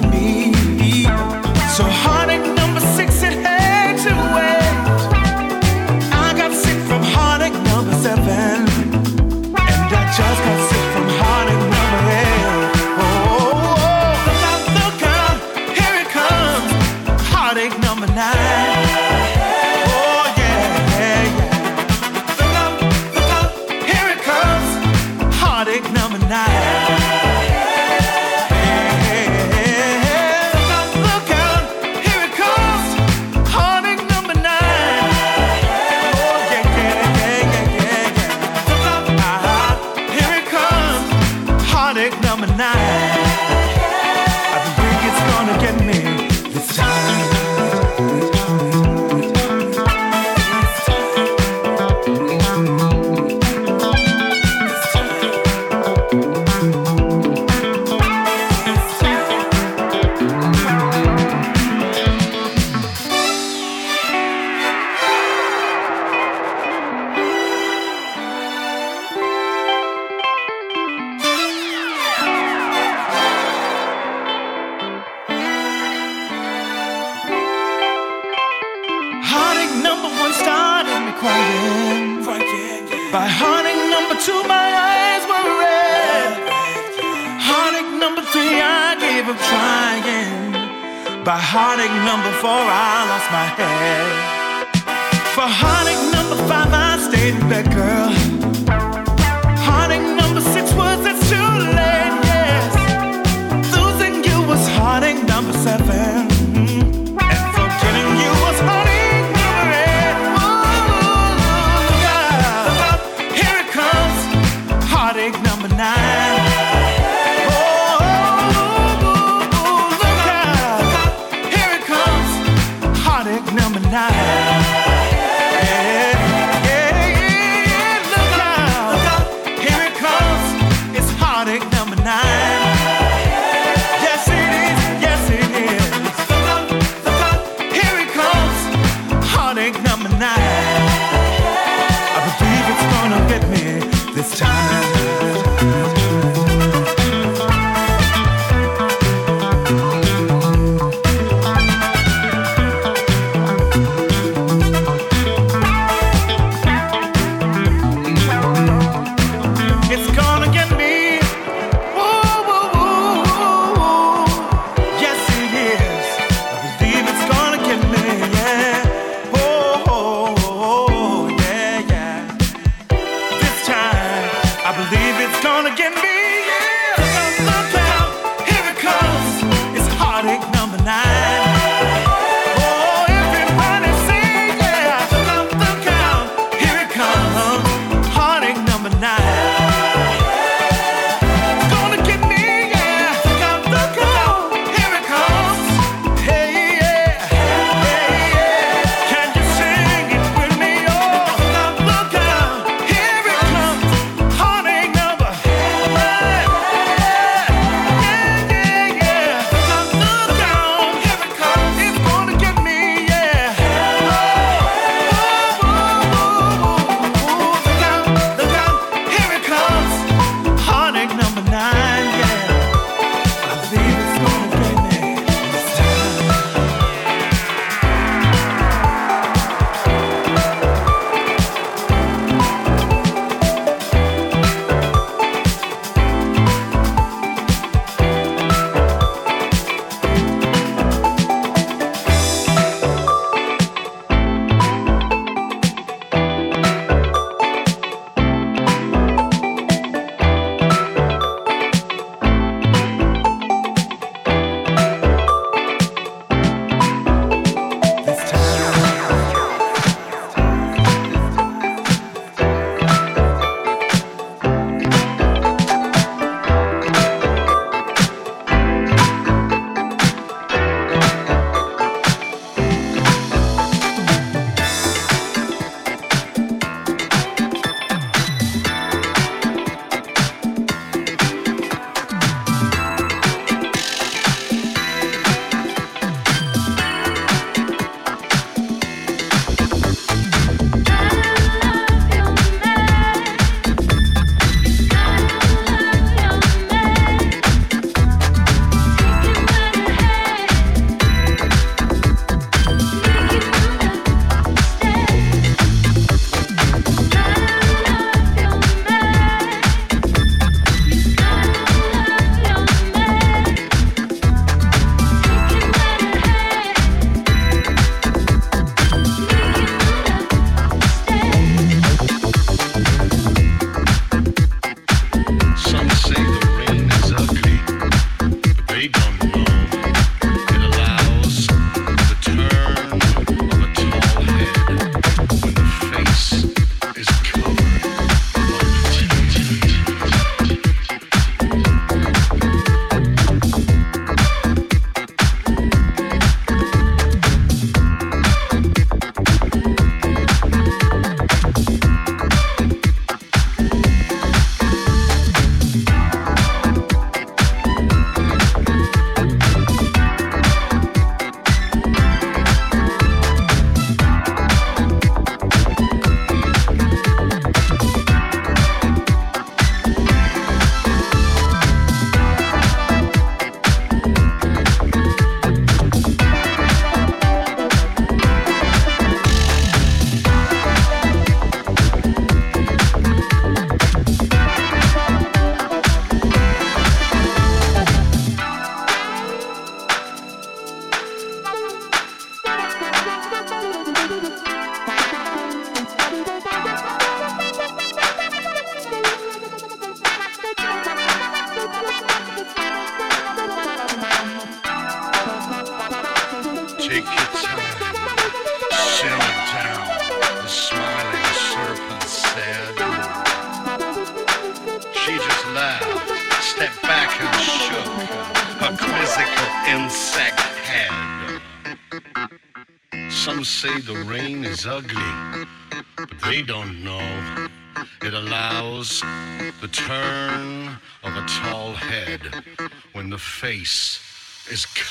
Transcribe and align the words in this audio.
me. 0.00 0.52
So 1.76 1.84
heartache 1.84 2.21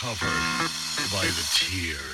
covered 0.01 0.71
by 1.11 1.25
the 1.25 1.47
tears. 1.53 2.10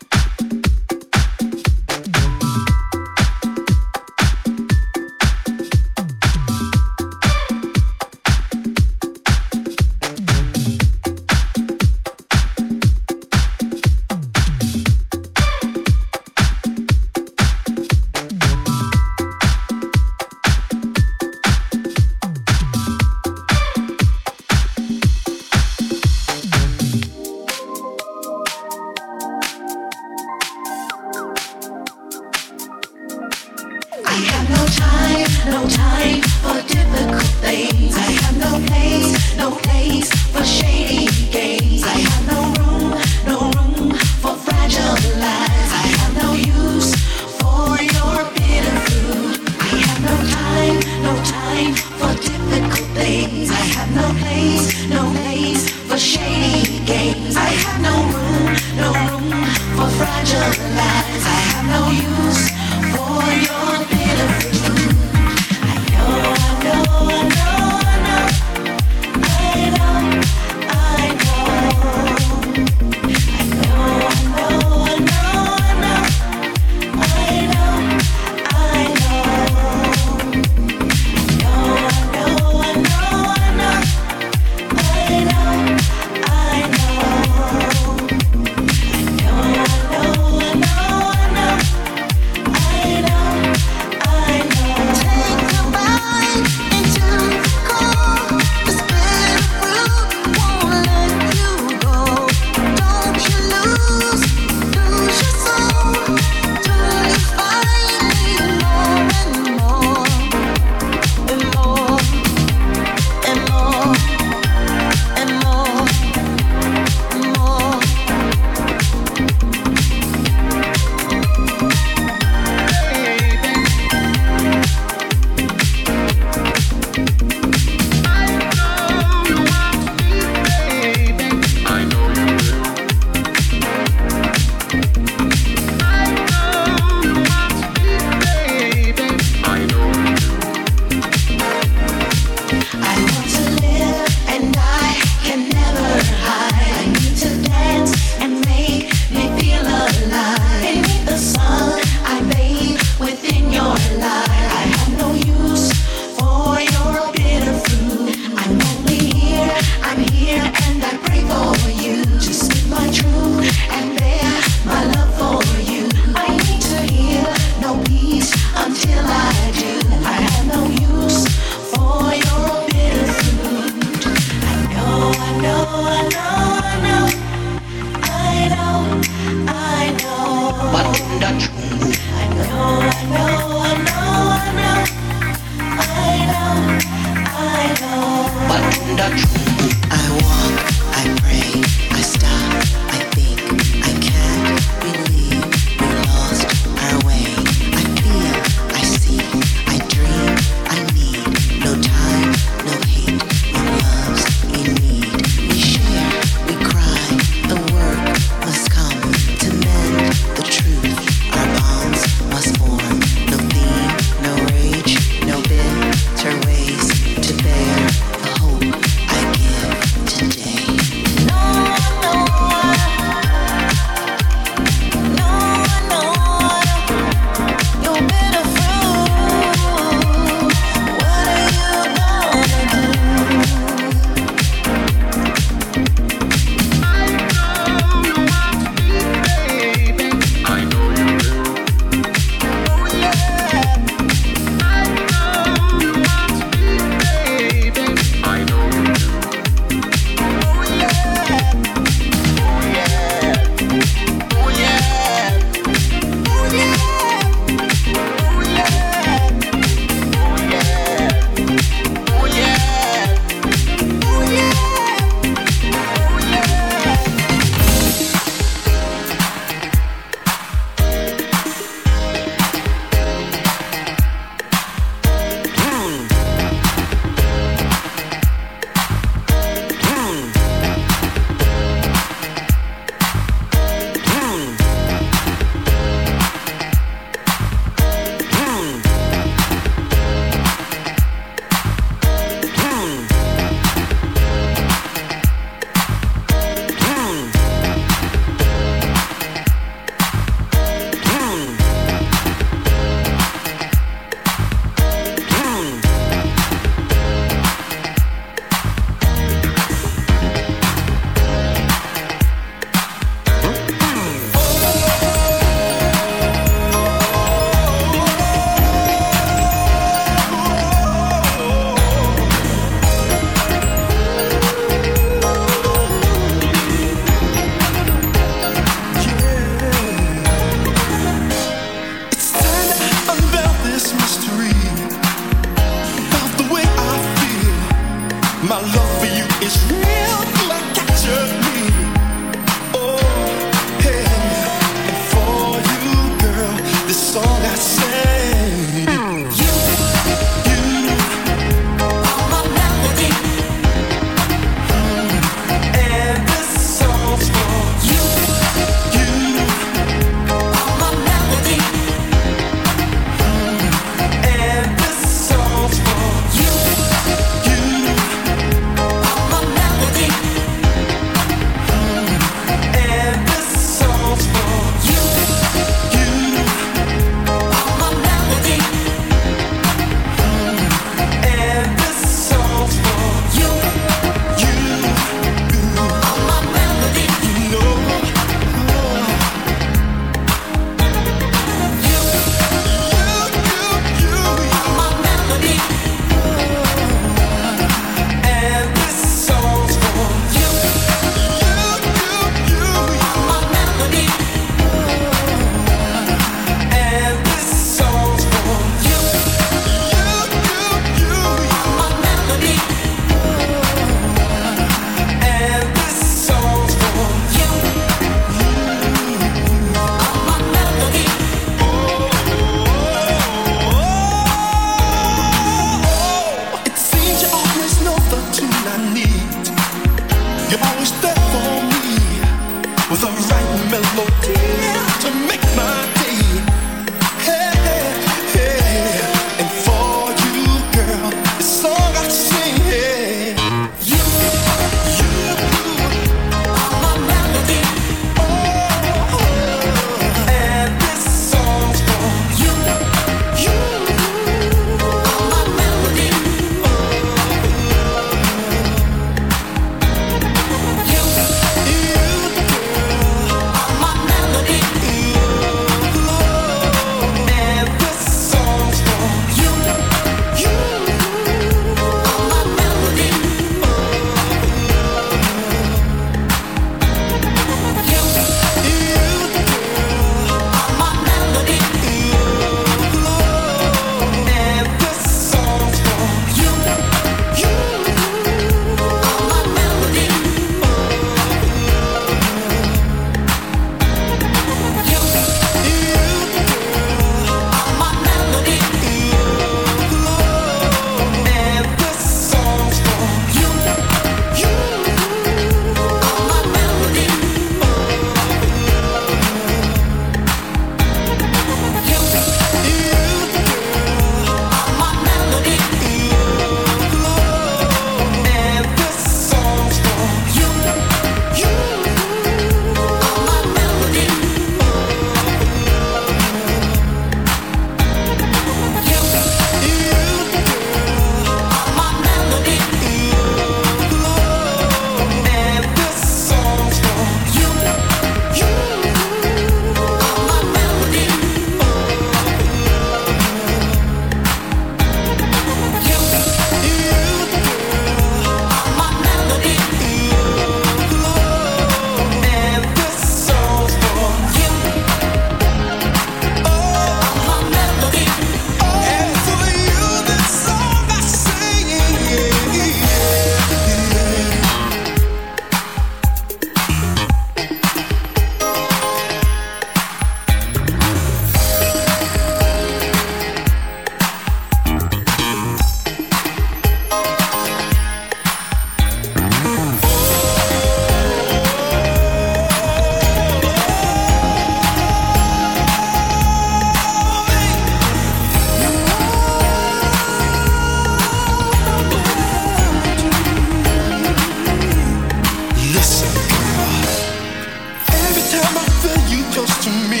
close 599.38 599.64
to 599.64 599.70
me, 599.70 600.00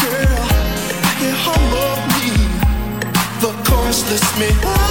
girl. 0.00 0.46
If 0.88 1.04
I 1.04 1.12
can 1.20 1.34
her 1.44 1.96
me, 2.16 2.30
the 3.42 3.52
chorus 3.68 4.10
lifts 4.10 4.38
me 4.38 4.48
up. 4.66 4.89